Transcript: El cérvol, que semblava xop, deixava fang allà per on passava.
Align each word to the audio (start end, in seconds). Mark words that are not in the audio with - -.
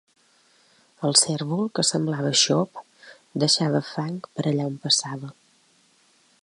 El 1.09 1.17
cérvol, 1.19 1.61
que 1.79 1.85
semblava 1.89 2.33
xop, 2.43 2.81
deixava 3.45 3.83
fang 3.93 4.19
allà 4.19 4.67
per 4.67 4.71
on 4.71 4.81
passava. 4.87 5.33